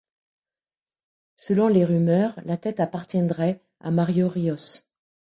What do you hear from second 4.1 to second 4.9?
Rios.